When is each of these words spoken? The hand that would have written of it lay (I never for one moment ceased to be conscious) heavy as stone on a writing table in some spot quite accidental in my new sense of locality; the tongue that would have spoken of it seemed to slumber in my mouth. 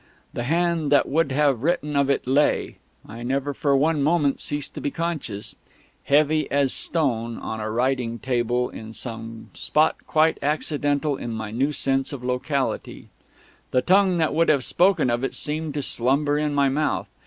The 0.33 0.45
hand 0.45 0.91
that 0.91 1.07
would 1.07 1.31
have 1.31 1.61
written 1.61 1.95
of 1.95 2.09
it 2.09 2.25
lay 2.25 2.77
(I 3.07 3.21
never 3.21 3.53
for 3.53 3.77
one 3.77 4.01
moment 4.01 4.39
ceased 4.39 4.73
to 4.73 4.81
be 4.81 4.89
conscious) 4.89 5.55
heavy 6.05 6.49
as 6.49 6.73
stone 6.73 7.37
on 7.37 7.59
a 7.59 7.69
writing 7.69 8.17
table 8.17 8.67
in 8.71 8.93
some 8.93 9.51
spot 9.53 9.97
quite 10.07 10.39
accidental 10.41 11.17
in 11.17 11.29
my 11.33 11.51
new 11.51 11.71
sense 11.71 12.11
of 12.11 12.23
locality; 12.23 13.09
the 13.69 13.83
tongue 13.83 14.17
that 14.17 14.33
would 14.33 14.49
have 14.49 14.63
spoken 14.65 15.11
of 15.11 15.23
it 15.23 15.35
seemed 15.35 15.75
to 15.75 15.83
slumber 15.83 16.35
in 16.35 16.55
my 16.55 16.67
mouth. 16.67 17.07